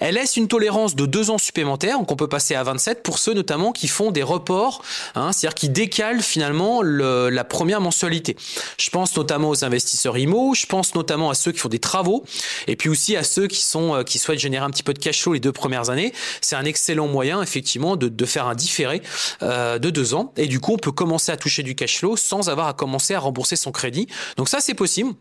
Elle 0.01 0.15
laisse 0.15 0.35
une 0.35 0.47
tolérance 0.47 0.95
de 0.95 1.05
2 1.05 1.29
ans 1.29 1.37
supplémentaires, 1.37 1.97
donc 1.97 2.11
on 2.11 2.15
peut 2.15 2.27
passer 2.27 2.55
à 2.55 2.63
27 2.63 3.01
pour 3.01 3.17
ceux 3.17 3.33
notamment 3.33 3.71
qui 3.71 3.87
font 3.87 4.11
des 4.11 4.23
reports, 4.23 4.81
hein, 5.15 5.31
c'est-à-dire 5.31 5.55
qui 5.55 5.69
décalent 5.69 6.21
finalement 6.21 6.81
le, 6.81 7.29
la 7.29 7.43
première 7.43 7.79
mensualité. 7.79 8.35
Je 8.77 8.89
pense 8.89 9.15
notamment 9.15 9.49
aux 9.49 9.63
investisseurs 9.63 10.17
IMO, 10.17 10.53
je 10.53 10.65
pense 10.65 10.95
notamment 10.95 11.29
à 11.29 11.33
ceux 11.33 11.51
qui 11.51 11.59
font 11.59 11.69
des 11.69 11.79
travaux, 11.79 12.25
et 12.67 12.75
puis 12.75 12.89
aussi 12.89 13.15
à 13.15 13.23
ceux 13.23 13.47
qui 13.47 13.63
sont 13.63 13.95
euh, 13.95 14.03
qui 14.03 14.19
souhaitent 14.19 14.39
générer 14.39 14.65
un 14.65 14.69
petit 14.69 14.83
peu 14.83 14.93
de 14.93 14.99
cash 14.99 15.21
flow 15.21 15.33
les 15.33 15.39
deux 15.39 15.53
premières 15.53 15.89
années. 15.89 16.13
C'est 16.41 16.57
un 16.57 16.65
excellent 16.65 17.07
moyen 17.07 17.41
effectivement 17.41 17.95
de, 17.95 18.09
de 18.09 18.25
faire 18.25 18.47
un 18.47 18.55
différé 18.55 19.01
euh, 19.43 19.79
de 19.79 19.89
2 19.89 20.13
ans, 20.13 20.33
et 20.35 20.47
du 20.47 20.59
coup 20.59 20.73
on 20.73 20.77
peut 20.77 20.91
commencer 20.91 21.31
à 21.31 21.37
toucher 21.37 21.63
du 21.63 21.75
cash 21.75 21.99
flow 21.99 22.17
sans 22.17 22.49
avoir 22.49 22.67
à 22.67 22.73
commencer 22.73 23.13
à 23.13 23.19
rembourser 23.19 23.55
son 23.55 23.71
crédit. 23.71 24.07
Donc 24.35 24.49
ça 24.49 24.59
c'est 24.59 24.73
possible. 24.73 25.13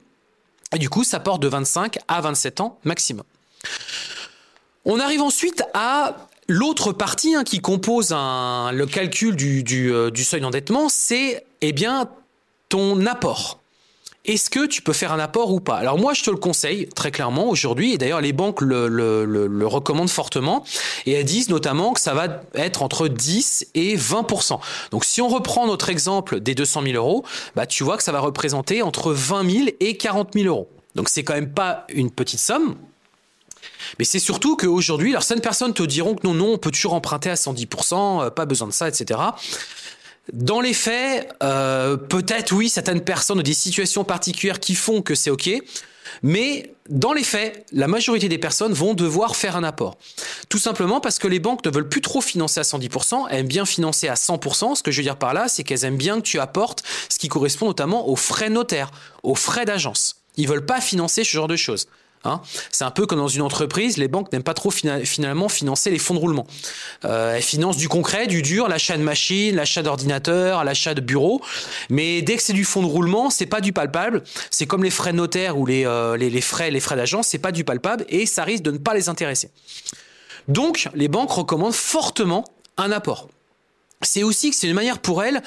Et 0.75 0.79
du 0.79 0.89
coup, 0.89 1.05
ça 1.05 1.21
porte 1.21 1.41
de 1.41 1.49
25 1.49 1.99
à 2.09 2.21
27 2.21 2.61
ans 2.61 2.79
maximum. 2.85 3.25
On 4.85 5.01
arrive 5.01 5.23
ensuite 5.23 5.63
à 5.75 6.17
l'autre 6.49 6.93
partie 6.93 7.35
hein, 7.35 7.45
qui 7.45 7.61
compose 7.61 8.11
le 8.11 8.85
calcul 8.85 9.37
du, 9.37 9.93
euh, 9.93 10.11
du 10.11 10.25
seuil 10.25 10.41
d'endettement, 10.41 10.89
c'est 10.89 11.45
eh 11.61 11.73
bien 11.73 12.09
ton 12.69 13.07
apport. 13.07 13.61
Est-ce 14.29 14.51
que 14.51 14.67
tu 14.67 14.83
peux 14.83 14.93
faire 14.93 15.13
un 15.13 15.19
apport 15.19 15.53
ou 15.53 15.61
pas? 15.61 15.77
Alors 15.77 15.99
moi, 15.99 16.13
je 16.13 16.23
te 16.23 16.31
le 16.31 16.37
conseille 16.37 16.87
très 16.89 17.11
clairement 17.11 17.49
aujourd'hui, 17.49 17.95
et 17.95 17.99
d'ailleurs 17.99 18.21
les 18.21 18.33
banques 18.33 18.61
le, 18.61 19.67
recommandent 19.67 20.11
fortement, 20.11 20.65
et 21.07 21.13
elles 21.13 21.25
disent 21.25 21.49
notamment 21.49 21.95
que 21.95 22.01
ça 22.01 22.15
va 22.15 22.43
être 22.55 22.83
entre 22.83 23.09
10 23.09 23.69
et 23.75 23.97
20%. 23.97 24.61
Donc 24.91 25.05
si 25.05 25.23
on 25.23 25.29
reprend 25.29 25.67
notre 25.67 25.89
exemple 25.89 26.41
des 26.41 26.55
200 26.55 26.83
000 26.83 26.95
euros, 26.95 27.25
bah, 27.57 27.67
tu 27.67 27.85
vois 27.85 27.97
que 27.97 28.03
ça 28.03 28.13
va 28.13 28.21
représenter 28.21 28.83
entre 28.83 29.13
20 29.13 29.51
000 29.51 29.69
et 29.81 29.97
40 29.97 30.35
000 30.35 30.47
euros. 30.47 30.69
Donc 30.95 31.09
c'est 31.09 31.23
quand 31.23 31.35
même 31.35 31.53
pas 31.53 31.87
une 31.89 32.11
petite 32.11 32.41
somme. 32.41 32.77
Mais 33.99 34.05
c'est 34.05 34.19
surtout 34.19 34.57
qu'aujourd'hui, 34.57 35.13
certaines 35.13 35.41
personnes 35.41 35.73
te 35.73 35.83
diront 35.83 36.15
que 36.15 36.27
non, 36.27 36.35
non, 36.35 36.53
on 36.53 36.59
peut 36.59 36.71
toujours 36.71 36.95
emprunter 36.95 37.31
à 37.31 37.35
110%, 37.35 38.27
euh, 38.27 38.31
pas 38.31 38.45
besoin 38.45 38.69
de 38.69 38.73
ça, 38.73 38.89
etc. 38.89 39.21
Dans 40.33 40.61
les 40.61 40.75
faits, 40.75 41.33
euh, 41.43 41.97
peut-être 41.97 42.53
oui, 42.53 42.69
certaines 42.69 43.01
personnes 43.01 43.39
ont 43.39 43.43
des 43.43 43.55
situations 43.55 44.05
particulières 44.05 44.61
qui 44.61 44.75
font 44.75 45.01
que 45.01 45.15
c'est 45.15 45.31
OK, 45.31 45.51
mais 46.23 46.75
dans 46.89 47.13
les 47.13 47.23
faits, 47.23 47.67
la 47.73 47.87
majorité 47.87 48.29
des 48.29 48.39
personnes 48.39 48.73
vont 48.73 48.95
devoir 48.95 49.37
faire 49.37 49.57
un 49.57 49.65
apport. 49.65 49.97
Tout 50.49 50.59
simplement 50.59 51.01
parce 51.01 51.19
que 51.19 51.29
les 51.29 51.39
banques 51.39 51.65
ne 51.65 51.71
veulent 51.71 51.89
plus 51.89 52.01
trop 52.01 52.21
financer 52.21 52.61
à 52.61 52.63
110%, 52.63 53.27
elles 53.31 53.41
aiment 53.41 53.47
bien 53.47 53.67
financer 53.67 54.09
à 54.09 54.15
100%. 54.15 54.75
Ce 54.75 54.83
que 54.83 54.91
je 54.91 54.99
veux 54.99 55.03
dire 55.03 55.17
par 55.17 55.35
là, 55.35 55.49
c'est 55.49 55.65
qu'elles 55.65 55.85
aiment 55.85 55.97
bien 55.97 56.17
que 56.17 56.27
tu 56.27 56.39
apportes 56.41 56.83
ce 57.09 57.19
qui 57.19 57.29
correspond 57.29 57.67
notamment 57.67 58.09
aux 58.09 58.17
frais 58.17 58.51
notaires, 58.51 58.91
aux 59.23 59.35
frais 59.35 59.65
d'agence. 59.65 60.17
Ils 60.37 60.49
veulent 60.49 60.67
pas 60.67 60.81
financer 60.81 61.25
ce 61.25 61.31
genre 61.31 61.49
de 61.49 61.57
choses. 61.57 61.89
Hein. 62.25 62.41
c'est 62.71 62.85
un 62.85 62.91
peu 62.91 63.07
comme 63.07 63.19
dans 63.19 63.29
une 63.29 63.43
entreprise, 63.43 63.97
les 63.97 64.09
banques 64.09 64.33
n'aiment 64.33 64.43
pas 64.43 64.55
trop 64.55 64.71
finalement 64.71 65.49
financer 65.49 65.91
les 65.91 65.99
fonds 65.99 66.15
de 66.15 66.19
roulement. 66.19 66.47
Euh, 67.05 67.37
elles 67.37 67.43
financent 67.43 67.77
du 67.77 67.89
concret, 67.89 68.27
du 68.27 68.43
dur, 68.43 68.69
l'achat 68.69 68.97
de 68.97 69.03
machines, 69.03 69.55
l'achat 69.55 69.83
d'ordinateurs, 69.83 70.65
l'achat 70.65 70.95
de 70.95 71.01
bureaux. 71.01 71.41
Mais 71.91 72.23
dès 72.23 72.37
que 72.37 72.43
c'est 72.43 72.53
du 72.53 72.65
fonds 72.65 72.83
de 72.83 72.87
roulement, 72.87 73.31
c'est 73.31 73.47
pas 73.47 73.61
du 73.61 73.73
palpable. 73.73 74.23
C'est 74.51 74.67
comme 74.67 74.85
les 74.85 74.91
frais 74.91 75.13
notaires 75.13 75.59
ou 75.59 75.67
les, 75.67 75.87
euh, 75.87 76.41
frais, 76.41 76.71
les 76.71 76.81
frais 76.81 76.97
d'agence, 76.97 77.29
c'est 77.29 77.39
pas 77.39 77.53
du 77.53 77.65
palpable 77.65 78.05
et 78.09 78.27
ça 78.27 78.45
risque 78.45 78.63
de 78.63 78.71
ne 78.71 78.79
pas 78.79 78.95
les 78.95 79.09
intéresser. 79.09 79.51
Donc, 80.49 80.89
les 80.95 81.09
banques 81.09 81.31
recommandent 81.31 81.75
fortement 81.75 82.45
un 82.77 82.91
apport 82.91 83.29
c'est 84.03 84.23
aussi 84.23 84.51
que 84.51 84.57
c'est 84.57 84.69
une 84.69 84.75
manière 84.75 84.99
pour 84.99 85.23
elle 85.23 85.43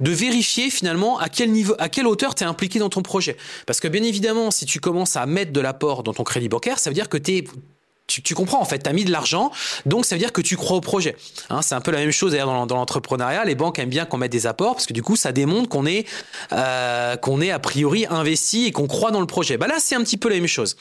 de 0.00 0.10
vérifier 0.10 0.70
finalement 0.70 1.18
à 1.18 1.28
quel 1.28 1.50
niveau, 1.50 1.74
à 1.78 1.88
quelle 1.88 2.06
hauteur 2.06 2.34
tu 2.34 2.44
es 2.44 2.46
impliqué 2.46 2.78
dans 2.78 2.90
ton 2.90 3.02
projet. 3.02 3.36
Parce 3.66 3.80
que 3.80 3.88
bien 3.88 4.02
évidemment, 4.02 4.50
si 4.50 4.66
tu 4.66 4.80
commences 4.80 5.16
à 5.16 5.26
mettre 5.26 5.52
de 5.52 5.60
l'apport 5.60 6.02
dans 6.02 6.12
ton 6.12 6.24
crédit 6.24 6.48
bancaire, 6.48 6.78
ça 6.78 6.90
veut 6.90 6.94
dire 6.94 7.08
que 7.08 7.16
tu 7.16 7.38
es 7.38 7.44
tu, 8.06 8.34
comprends 8.34 8.60
en 8.60 8.64
fait, 8.64 8.80
tu 8.80 8.88
as 8.88 8.92
mis 8.92 9.04
de 9.04 9.10
l'argent, 9.10 9.50
donc 9.86 10.04
ça 10.04 10.14
veut 10.14 10.18
dire 10.18 10.32
que 10.32 10.40
tu 10.40 10.56
crois 10.56 10.76
au 10.76 10.80
projet. 10.80 11.16
Hein, 11.50 11.62
c'est 11.62 11.74
un 11.74 11.80
peu 11.80 11.90
la 11.90 11.98
même 11.98 12.10
chose 12.10 12.32
d'ailleurs 12.32 12.48
dans, 12.48 12.66
dans 12.66 12.76
l'entrepreneuriat. 12.76 13.44
Les 13.44 13.54
banques 13.54 13.78
aiment 13.78 13.88
bien 13.88 14.04
qu'on 14.04 14.18
mette 14.18 14.32
des 14.32 14.46
apports 14.46 14.74
parce 14.74 14.86
que 14.86 14.92
du 14.92 15.02
coup 15.02 15.16
ça 15.16 15.32
démontre 15.32 15.68
qu'on 15.68 15.86
est 15.86 16.06
euh, 16.52 17.16
qu'on 17.16 17.40
est 17.40 17.50
a 17.50 17.58
priori 17.58 18.06
investi 18.08 18.66
et 18.66 18.72
qu'on 18.72 18.86
croit 18.86 19.10
dans 19.10 19.20
le 19.20 19.26
projet. 19.26 19.56
Bah 19.56 19.66
là 19.66 19.76
c'est 19.78 19.94
un 19.94 20.02
petit 20.02 20.16
peu 20.16 20.28
la 20.28 20.36
même 20.36 20.46
chose. 20.46 20.76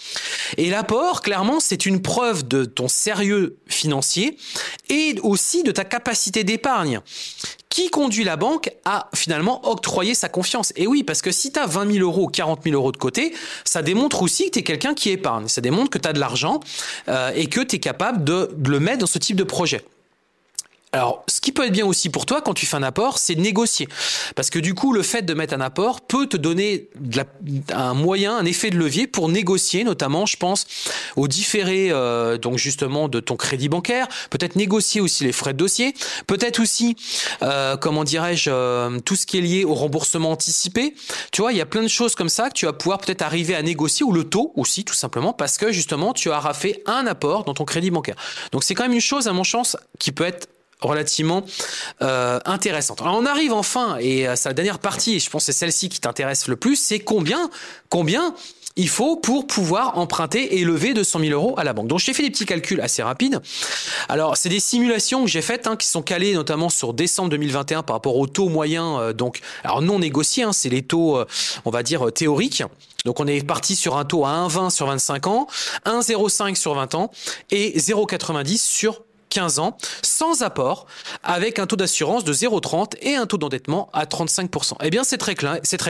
Et 0.57 0.69
l'apport, 0.69 1.21
clairement, 1.21 1.59
c'est 1.59 1.85
une 1.85 2.01
preuve 2.01 2.47
de 2.47 2.65
ton 2.65 2.87
sérieux 2.87 3.57
financier 3.67 4.37
et 4.89 5.15
aussi 5.23 5.63
de 5.63 5.71
ta 5.71 5.85
capacité 5.85 6.43
d'épargne 6.43 7.01
qui 7.73 7.89
conduit 7.89 8.23
la 8.23 8.35
banque 8.35 8.69
à 8.85 9.09
finalement 9.15 9.67
octroyer 9.67 10.13
sa 10.13 10.29
confiance. 10.29 10.73
Et 10.75 10.85
oui, 10.85 11.01
parce 11.03 11.23
que 11.23 11.31
si 11.31 11.51
tu 11.51 11.57
as 11.59 11.65
20 11.65 11.93
000 11.93 12.05
euros 12.07 12.25
ou 12.25 12.27
40 12.27 12.59
000 12.63 12.75
euros 12.75 12.91
de 12.91 12.97
côté, 12.97 13.33
ça 13.65 13.81
démontre 13.81 14.21
aussi 14.21 14.45
que 14.45 14.51
tu 14.51 14.59
es 14.59 14.61
quelqu'un 14.61 14.93
qui 14.93 15.09
épargne. 15.09 15.47
Ça 15.47 15.59
démontre 15.59 15.89
que 15.89 15.97
tu 15.97 16.07
as 16.07 16.13
de 16.13 16.19
l'argent 16.19 16.59
euh, 17.07 17.31
et 17.33 17.47
que 17.47 17.61
tu 17.61 17.77
es 17.77 17.79
capable 17.79 18.23
de, 18.23 18.51
de 18.55 18.69
le 18.69 18.79
mettre 18.79 18.99
dans 18.99 19.07
ce 19.07 19.17
type 19.17 19.37
de 19.37 19.43
projet. 19.43 19.83
Alors, 20.93 21.23
ce 21.27 21.41
qui 21.41 21.51
peut 21.51 21.65
être 21.65 21.73
bien 21.73 21.87
aussi 21.87 22.09
pour 22.09 22.27
toi 22.27 22.43
quand 22.43 22.53
tu 22.53 22.67
fais 22.67 22.77
un 22.77 22.83
apport, 22.83 23.17
c'est 23.17 23.33
de 23.33 23.41
négocier. 23.41 23.87
Parce 24.35 24.51
que 24.51 24.59
du 24.59 24.75
coup, 24.75 24.93
le 24.93 25.01
fait 25.01 25.23
de 25.23 25.33
mettre 25.33 25.55
un 25.55 25.61
apport 25.61 26.01
peut 26.01 26.27
te 26.27 26.37
donner 26.37 26.87
un 27.71 27.95
moyen, 27.95 28.37
un 28.37 28.45
effet 28.45 28.69
de 28.69 28.77
levier 28.77 29.07
pour 29.07 29.27
négocier, 29.27 29.83
notamment, 29.83 30.27
je 30.27 30.37
pense, 30.37 30.67
aux 31.15 31.27
différés, 31.27 31.87
euh, 31.89 32.37
donc 32.37 32.59
justement, 32.59 33.07
de 33.07 33.19
ton 33.19 33.35
crédit 33.37 33.69
bancaire. 33.69 34.07
Peut-être 34.29 34.55
négocier 34.55 35.01
aussi 35.01 35.23
les 35.23 35.31
frais 35.31 35.53
de 35.53 35.57
dossier. 35.57 35.95
Peut-être 36.27 36.59
aussi, 36.59 36.95
euh, 37.41 37.75
comment 37.75 38.03
dirais-je, 38.03 38.51
euh, 38.51 38.99
tout 38.99 39.15
ce 39.15 39.25
qui 39.25 39.39
est 39.39 39.41
lié 39.41 39.65
au 39.65 39.73
remboursement 39.73 40.29
anticipé. 40.29 40.93
Tu 41.31 41.41
vois, 41.41 41.53
il 41.53 41.57
y 41.57 41.61
a 41.61 41.65
plein 41.65 41.81
de 41.81 41.87
choses 41.87 42.13
comme 42.13 42.29
ça 42.29 42.49
que 42.49 42.53
tu 42.53 42.67
vas 42.67 42.73
pouvoir 42.73 42.99
peut-être 42.99 43.23
arriver 43.23 43.55
à 43.55 43.63
négocier, 43.63 44.05
ou 44.05 44.11
le 44.11 44.25
taux 44.25 44.53
aussi, 44.55 44.85
tout 44.85 44.93
simplement, 44.93 45.33
parce 45.33 45.57
que 45.57 45.71
justement, 45.71 46.13
tu 46.13 46.29
auras 46.29 46.53
fait 46.53 46.83
un 46.85 47.07
apport 47.07 47.45
dans 47.45 47.55
ton 47.55 47.65
crédit 47.65 47.89
bancaire. 47.89 48.15
Donc, 48.51 48.63
c'est 48.63 48.75
quand 48.75 48.83
même 48.83 48.93
une 48.93 49.01
chose, 49.01 49.27
à 49.27 49.33
mon 49.33 49.43
chance, 49.43 49.75
qui 49.97 50.11
peut 50.11 50.25
être 50.25 50.52
relativement 50.87 51.43
euh, 52.01 52.39
intéressante. 52.45 53.01
Alors 53.01 53.15
on 53.15 53.25
arrive 53.25 53.53
enfin, 53.53 53.97
et 53.99 54.27
euh, 54.27 54.35
c'est 54.35 54.49
la 54.49 54.53
dernière 54.53 54.79
partie, 54.79 55.15
et 55.15 55.19
je 55.19 55.29
pense 55.29 55.43
que 55.43 55.51
c'est 55.51 55.59
celle-ci 55.59 55.89
qui 55.89 55.99
t'intéresse 55.99 56.47
le 56.47 56.55
plus, 56.55 56.75
c'est 56.75 56.99
combien, 56.99 57.49
combien 57.89 58.33
il 58.75 58.89
faut 58.89 59.15
pour 59.15 59.45
pouvoir 59.45 59.97
emprunter 59.97 60.57
et 60.57 60.63
lever 60.63 60.93
200 60.93 61.19
000 61.19 61.31
euros 61.31 61.53
à 61.57 61.63
la 61.63 61.73
banque. 61.73 61.87
Donc 61.87 61.99
j'ai 61.99 62.13
fait 62.13 62.23
des 62.23 62.31
petits 62.31 62.45
calculs 62.45 62.81
assez 62.81 63.03
rapides. 63.03 63.41
Alors 64.09 64.35
c'est 64.37 64.49
des 64.49 64.59
simulations 64.59 65.23
que 65.23 65.29
j'ai 65.29 65.41
faites, 65.41 65.67
hein, 65.67 65.75
qui 65.75 65.87
sont 65.87 66.01
calées 66.01 66.33
notamment 66.33 66.69
sur 66.69 66.93
décembre 66.93 67.29
2021 67.29 67.83
par 67.83 67.95
rapport 67.95 68.17
au 68.17 68.27
taux 68.27 68.49
moyen, 68.49 68.99
euh, 68.99 69.13
donc 69.13 69.41
non 69.81 69.99
négocié, 69.99 70.43
hein, 70.43 70.53
c'est 70.53 70.69
les 70.69 70.81
taux, 70.81 71.17
euh, 71.17 71.25
on 71.65 71.69
va 71.69 71.83
dire 71.83 72.11
théoriques. 72.11 72.63
Donc 73.05 73.19
on 73.19 73.27
est 73.27 73.45
parti 73.45 73.75
sur 73.75 73.97
un 73.97 74.05
taux 74.05 74.25
à 74.25 74.29
1,20 74.29 74.69
sur 74.69 74.87
25 74.87 75.27
ans, 75.27 75.47
1,05 75.85 76.55
sur 76.55 76.73
20 76.73 76.95
ans 76.95 77.11
et 77.51 77.77
0,90 77.77 78.57
sur 78.57 79.03
15 79.33 79.59
ans, 79.59 79.77
sans 80.03 80.43
apport, 80.43 80.85
avec 81.23 81.57
un 81.57 81.65
taux 81.65 81.75
d'assurance 81.75 82.23
de 82.23 82.33
0,30 82.33 82.93
et 83.01 83.15
un 83.15 83.25
taux 83.25 83.37
d'endettement 83.37 83.89
à 83.91 84.05
35%. 84.05 84.75
Eh 84.83 84.89
bien, 84.91 85.03
c'est 85.03 85.17
très 85.17 85.35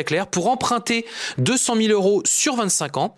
clair. 0.03 0.27
Pour 0.27 0.47
emprunter 0.47 1.05
200 1.39 1.75
000 1.75 1.88
euros 1.89 2.23
sur 2.25 2.55
25 2.55 2.97
ans, 2.97 3.15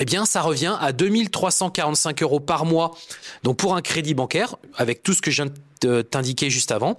eh 0.00 0.04
bien, 0.04 0.26
ça 0.26 0.42
revient 0.42 0.76
à 0.80 0.92
2345 0.92 2.22
euros 2.22 2.40
par 2.40 2.64
mois. 2.64 2.96
Donc, 3.44 3.56
pour 3.56 3.76
un 3.76 3.82
crédit 3.82 4.14
bancaire, 4.14 4.56
avec 4.76 5.02
tout 5.02 5.14
ce 5.14 5.22
que 5.22 5.30
je 5.30 5.42
viens 5.42 5.52
de 5.80 6.02
t'indiquer 6.02 6.50
juste 6.50 6.72
avant. 6.72 6.96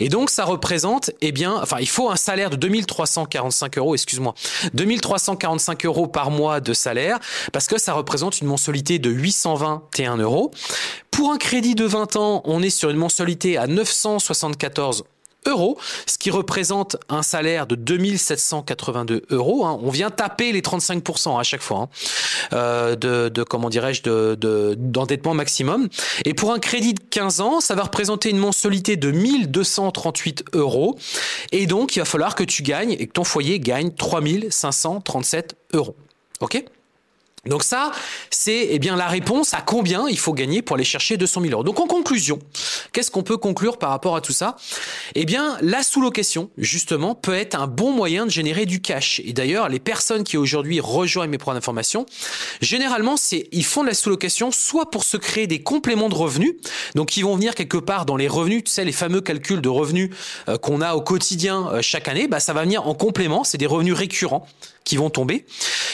Et 0.00 0.08
donc, 0.08 0.30
ça 0.30 0.44
représente, 0.44 1.10
eh 1.20 1.32
bien, 1.32 1.54
enfin, 1.60 1.76
il 1.80 1.88
faut 1.88 2.10
un 2.10 2.16
salaire 2.16 2.50
de 2.50 2.56
2345 2.56 3.78
euros, 3.78 3.94
excuse-moi, 3.94 4.34
2345 4.72 5.84
euros 5.84 6.06
par 6.06 6.30
mois 6.30 6.60
de 6.60 6.72
salaire, 6.72 7.18
parce 7.52 7.66
que 7.66 7.78
ça 7.78 7.92
représente 7.92 8.40
une 8.40 8.46
mensualité 8.46 8.98
de 8.98 9.10
821 9.10 10.16
euros. 10.18 10.50
Pour 11.14 11.30
un 11.30 11.38
crédit 11.38 11.76
de 11.76 11.84
20 11.84 12.16
ans, 12.16 12.42
on 12.44 12.60
est 12.60 12.70
sur 12.70 12.90
une 12.90 12.96
mensualité 12.96 13.56
à 13.56 13.68
974 13.68 15.04
euros, 15.46 15.78
ce 16.06 16.18
qui 16.18 16.32
représente 16.32 16.96
un 17.08 17.22
salaire 17.22 17.68
de 17.68 17.76
2782 17.76 19.22
euros. 19.30 19.64
Hein. 19.64 19.78
On 19.80 19.90
vient 19.90 20.10
taper 20.10 20.50
les 20.50 20.60
35% 20.60 21.38
à 21.38 21.44
chaque 21.44 21.62
fois 21.62 21.82
hein, 21.82 21.88
euh, 22.52 22.96
de, 22.96 23.28
de, 23.28 23.44
comment 23.44 23.70
dirais-je 23.70 24.02
de, 24.02 24.74
d'endettement 24.76 25.34
maximum. 25.34 25.88
Et 26.24 26.34
pour 26.34 26.52
un 26.52 26.58
crédit 26.58 26.94
de 26.94 27.00
15 27.10 27.40
ans, 27.40 27.60
ça 27.60 27.76
va 27.76 27.84
représenter 27.84 28.30
une 28.30 28.38
mensualité 28.38 28.96
de 28.96 29.12
1238 29.12 30.46
euros. 30.54 30.98
Et 31.52 31.66
donc, 31.66 31.94
il 31.94 32.00
va 32.00 32.06
falloir 32.06 32.34
que 32.34 32.42
tu 32.42 32.64
gagnes 32.64 32.96
et 32.98 33.06
que 33.06 33.12
ton 33.12 33.24
foyer 33.24 33.60
gagne 33.60 33.92
3537 33.92 35.54
euros. 35.74 35.94
OK? 36.40 36.64
Donc 37.46 37.62
ça, 37.62 37.92
c'est 38.30 38.68
eh 38.70 38.78
bien 38.78 38.96
la 38.96 39.06
réponse 39.06 39.54
à 39.54 39.60
combien 39.60 40.08
il 40.08 40.18
faut 40.18 40.32
gagner 40.32 40.62
pour 40.62 40.76
aller 40.76 40.84
chercher 40.84 41.16
200 41.16 41.42
000 41.42 41.52
euros. 41.52 41.62
Donc 41.62 41.80
en 41.80 41.86
conclusion, 41.86 42.38
qu'est-ce 42.92 43.10
qu'on 43.10 43.22
peut 43.22 43.36
conclure 43.36 43.78
par 43.78 43.90
rapport 43.90 44.16
à 44.16 44.20
tout 44.20 44.32
ça? 44.32 44.56
Eh 45.14 45.24
bien, 45.24 45.56
la 45.60 45.82
sous-location, 45.82 46.50
justement, 46.58 47.14
peut 47.14 47.34
être 47.34 47.54
un 47.54 47.66
bon 47.66 47.92
moyen 47.92 48.26
de 48.26 48.30
générer 48.30 48.66
du 48.66 48.80
cash. 48.80 49.20
Et 49.24 49.32
d'ailleurs, 49.32 49.68
les 49.68 49.78
personnes 49.78 50.24
qui 50.24 50.36
aujourd'hui 50.36 50.80
rejoignent 50.80 51.30
mes 51.30 51.38
programmes 51.38 51.60
d'information, 51.60 52.06
généralement, 52.60 53.16
c'est 53.16 53.48
ils 53.52 53.64
font 53.64 53.82
de 53.82 53.88
la 53.88 53.94
sous-location 53.94 54.50
soit 54.50 54.90
pour 54.90 55.04
se 55.04 55.16
créer 55.16 55.46
des 55.46 55.62
compléments 55.62 56.08
de 56.08 56.14
revenus, 56.14 56.54
donc 56.94 57.16
ils 57.16 57.22
vont 57.22 57.34
venir 57.34 57.54
quelque 57.54 57.76
part 57.76 58.06
dans 58.06 58.16
les 58.16 58.28
revenus, 58.28 58.64
tu 58.64 58.70
sais, 58.70 58.84
les 58.84 58.92
fameux 58.92 59.20
calculs 59.20 59.60
de 59.60 59.68
revenus 59.68 60.10
euh, 60.48 60.58
qu'on 60.58 60.80
a 60.80 60.94
au 60.94 61.00
quotidien 61.00 61.68
euh, 61.72 61.82
chaque 61.82 62.08
année, 62.08 62.28
bah, 62.28 62.40
ça 62.40 62.52
va 62.52 62.62
venir 62.62 62.86
en 62.86 62.94
complément, 62.94 63.44
c'est 63.44 63.58
des 63.58 63.66
revenus 63.66 63.94
récurrents 63.94 64.46
qui 64.84 64.96
vont 64.96 65.10
tomber. 65.10 65.44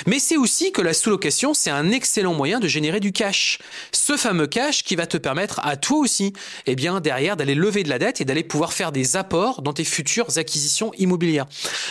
Mais 0.06 0.18
c'est 0.18 0.36
aussi 0.36 0.72
que 0.72 0.82
la 0.82 0.94
sous-location, 0.94 1.54
c'est 1.54 1.70
un 1.70 1.90
excellent 1.90 2.34
moyen 2.34 2.60
de 2.60 2.68
générer 2.68 3.00
du 3.00 3.12
cash. 3.12 3.58
Ce 3.92 4.16
fameux 4.16 4.46
cash 4.46 4.84
qui 4.84 4.96
va 4.96 5.06
te 5.06 5.16
permettre 5.16 5.60
à 5.64 5.76
toi 5.76 5.98
aussi, 5.98 6.32
eh 6.66 6.74
bien, 6.74 7.00
derrière, 7.00 7.36
d'aller 7.36 7.54
lever 7.54 7.82
de 7.82 7.88
la 7.88 7.98
dette 7.98 8.20
et 8.20 8.24
d'aller 8.24 8.44
pouvoir 8.44 8.72
faire 8.72 8.92
des 8.92 9.16
apports 9.16 9.62
dans 9.62 9.72
tes 9.72 9.84
futures 9.84 10.38
acquisitions 10.38 10.92
immobilières. 10.98 11.46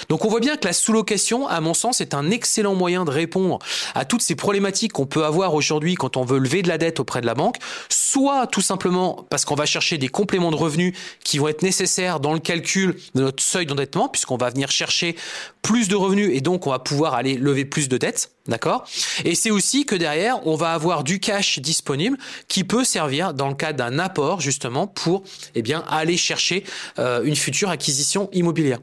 Donc, 0.09 0.25
on 0.25 0.29
voit 0.29 0.39
bien 0.39 0.57
que 0.57 0.65
la 0.65 0.73
sous-location, 0.73 1.47
à 1.47 1.61
mon 1.61 1.73
sens, 1.73 2.01
est 2.01 2.13
un 2.13 2.31
excellent 2.31 2.75
moyen 2.75 3.05
de 3.05 3.11
répondre 3.11 3.59
à 3.95 4.05
toutes 4.05 4.21
ces 4.21 4.35
problématiques 4.35 4.93
qu'on 4.93 5.05
peut 5.05 5.25
avoir 5.25 5.53
aujourd'hui 5.53 5.95
quand 5.95 6.17
on 6.17 6.23
veut 6.23 6.39
lever 6.39 6.61
de 6.61 6.67
la 6.67 6.77
dette 6.77 6.99
auprès 6.99 7.21
de 7.21 7.25
la 7.25 7.35
banque, 7.35 7.57
soit 7.89 8.47
tout 8.47 8.61
simplement 8.61 9.25
parce 9.29 9.45
qu'on 9.45 9.55
va 9.55 9.65
chercher 9.65 9.97
des 9.97 10.07
compléments 10.07 10.51
de 10.51 10.55
revenus 10.55 10.93
qui 11.23 11.37
vont 11.37 11.47
être 11.47 11.61
nécessaires 11.61 12.19
dans 12.19 12.33
le 12.33 12.39
calcul 12.39 12.95
de 13.15 13.21
notre 13.21 13.43
seuil 13.43 13.65
d'endettement, 13.65 14.09
puisqu'on 14.09 14.37
va 14.37 14.49
venir 14.49 14.71
chercher 14.71 15.15
plus 15.61 15.87
de 15.87 15.95
revenus 15.95 16.31
et 16.33 16.41
donc 16.41 16.67
on 16.67 16.71
va 16.71 16.79
pouvoir 16.79 17.13
aller 17.13 17.35
lever 17.35 17.65
plus 17.65 17.89
de 17.89 17.97
dettes, 17.99 18.31
d'accord? 18.47 18.85
Et 19.25 19.35
c'est 19.35 19.51
aussi 19.51 19.85
que 19.85 19.95
derrière, 19.95 20.45
on 20.47 20.55
va 20.55 20.73
avoir 20.73 21.03
du 21.03 21.19
cash 21.19 21.59
disponible 21.59 22.17
qui 22.47 22.63
peut 22.63 22.83
servir 22.83 23.33
dans 23.33 23.49
le 23.49 23.55
cas 23.55 23.73
d'un 23.73 23.99
apport 23.99 24.41
justement 24.41 24.87
pour 24.87 25.23
eh 25.55 25.63
aller 25.87 26.17
chercher 26.17 26.63
euh, 26.97 27.23
une 27.23 27.35
future 27.35 27.69
acquisition 27.69 28.29
immobilière. 28.31 28.79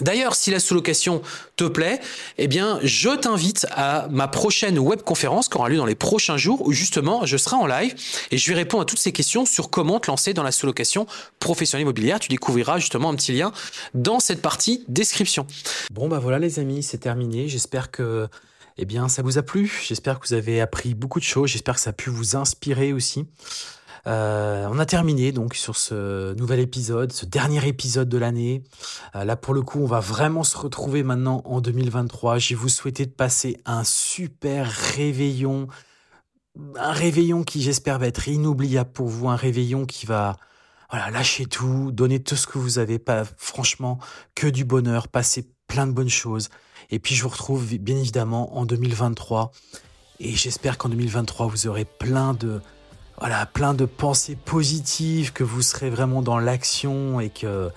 D'ailleurs, 0.00 0.34
si 0.34 0.50
la 0.50 0.60
sous-location 0.60 1.22
te 1.56 1.64
plaît, 1.64 2.00
eh 2.38 2.46
bien, 2.46 2.78
je 2.82 3.10
t'invite 3.16 3.66
à 3.70 4.08
ma 4.10 4.28
prochaine 4.28 4.78
web 4.78 5.02
conférence 5.02 5.48
qui 5.48 5.56
aura 5.56 5.68
lieu 5.68 5.76
dans 5.76 5.86
les 5.86 5.94
prochains 5.94 6.36
jours 6.36 6.66
où 6.66 6.72
justement 6.72 7.26
je 7.26 7.36
serai 7.36 7.56
en 7.56 7.66
live 7.66 7.94
et 8.30 8.38
je 8.38 8.48
vais 8.50 8.56
répondre 8.56 8.82
à 8.82 8.86
toutes 8.86 8.98
ces 8.98 9.12
questions 9.12 9.44
sur 9.44 9.70
comment 9.70 10.00
te 10.00 10.10
lancer 10.10 10.34
dans 10.34 10.42
la 10.42 10.52
sous-location 10.52 11.06
professionnelle 11.40 11.82
immobilière. 11.82 12.20
Tu 12.20 12.28
découvriras 12.28 12.78
justement 12.78 13.10
un 13.10 13.14
petit 13.14 13.32
lien 13.32 13.52
dans 13.94 14.20
cette 14.20 14.42
partie 14.42 14.84
description. 14.88 15.46
Bon, 15.90 16.08
bah 16.08 16.18
voilà 16.18 16.38
les 16.38 16.58
amis, 16.58 16.82
c'est 16.82 16.98
terminé. 16.98 17.48
J'espère 17.48 17.90
que 17.90 18.28
eh 18.78 18.84
bien, 18.84 19.08
ça 19.08 19.22
vous 19.22 19.38
a 19.38 19.42
plu. 19.42 19.82
J'espère 19.86 20.20
que 20.20 20.28
vous 20.28 20.34
avez 20.34 20.60
appris 20.60 20.94
beaucoup 20.94 21.18
de 21.18 21.24
choses. 21.24 21.50
J'espère 21.50 21.74
que 21.74 21.80
ça 21.80 21.90
a 21.90 21.92
pu 21.92 22.10
vous 22.10 22.36
inspirer 22.36 22.92
aussi. 22.92 23.26
Euh, 24.06 24.66
on 24.70 24.78
a 24.78 24.86
terminé 24.86 25.32
donc 25.32 25.54
sur 25.54 25.76
ce 25.76 26.34
nouvel 26.34 26.60
épisode, 26.60 27.12
ce 27.12 27.26
dernier 27.26 27.66
épisode 27.66 28.08
de 28.08 28.18
l'année. 28.18 28.62
Euh, 29.14 29.24
là 29.24 29.36
pour 29.36 29.54
le 29.54 29.62
coup, 29.62 29.80
on 29.80 29.86
va 29.86 30.00
vraiment 30.00 30.44
se 30.44 30.56
retrouver 30.56 31.02
maintenant 31.02 31.42
en 31.44 31.60
2023. 31.60 32.38
J'ai 32.38 32.54
vous 32.54 32.68
souhaité 32.68 33.06
de 33.06 33.10
passer 33.10 33.58
un 33.64 33.84
super 33.84 34.70
réveillon, 34.70 35.68
un 36.76 36.92
réveillon 36.92 37.44
qui 37.44 37.62
j'espère 37.62 37.98
va 37.98 38.06
être 38.06 38.28
inoubliable 38.28 38.92
pour 38.92 39.08
vous, 39.08 39.28
un 39.28 39.36
réveillon 39.36 39.86
qui 39.86 40.06
va 40.06 40.36
voilà, 40.90 41.10
lâcher 41.10 41.46
tout, 41.46 41.90
donner 41.92 42.20
tout 42.20 42.36
ce 42.36 42.46
que 42.46 42.58
vous 42.58 42.78
avez, 42.78 42.98
pas 42.98 43.24
franchement 43.36 43.98
que 44.34 44.46
du 44.46 44.64
bonheur, 44.64 45.08
passer 45.08 45.50
plein 45.66 45.86
de 45.86 45.92
bonnes 45.92 46.08
choses. 46.08 46.48
Et 46.90 46.98
puis 46.98 47.14
je 47.14 47.22
vous 47.22 47.28
retrouve 47.28 47.76
bien 47.76 47.98
évidemment 47.98 48.56
en 48.56 48.64
2023 48.64 49.52
et 50.20 50.34
j'espère 50.34 50.78
qu'en 50.78 50.88
2023 50.88 51.46
vous 51.46 51.66
aurez 51.66 51.84
plein 51.84 52.34
de 52.34 52.60
voilà, 53.20 53.46
plein 53.46 53.74
de 53.74 53.84
pensées 53.84 54.36
positives, 54.36 55.32
que 55.32 55.44
vous 55.44 55.62
serez 55.62 55.90
vraiment 55.90 56.22
dans 56.22 56.38
l'action 56.38 57.20
et 57.20 57.30
que, 57.30 57.70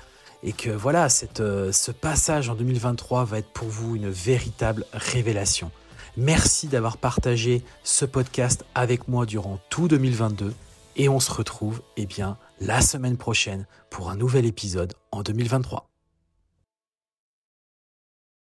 et 0.44 0.54
que 0.54 0.70
voilà, 0.70 1.10
cette, 1.10 1.40
euh, 1.40 1.72
ce 1.72 1.92
passage 1.92 2.50
en 2.50 2.56
2023 2.56 3.26
va 3.26 3.40
être 3.40 3.52
pour 3.52 3.68
vous 3.68 3.96
une 3.96 4.10
véritable 4.10 4.86
révélation. 4.94 5.72
Merci 6.18 6.68
d'avoir 6.68 6.98
partagé 6.98 7.64
ce 7.84 8.06
podcast 8.06 8.66
avec 8.76 9.08
moi 9.08 9.26
durant 9.26 9.60
tout 9.70 9.88
2022 9.88 10.54
et 10.98 11.10
on 11.10 11.20
se 11.20 11.32
retrouve 11.32 11.82
eh 11.98 12.06
bien 12.06 12.38
la 12.60 12.82
semaine 12.82 13.18
prochaine 13.18 13.66
pour 13.90 14.10
un 14.10 14.16
nouvel 14.16 14.46
épisode 14.46 14.94
en 15.12 15.24
2023. 15.24 15.91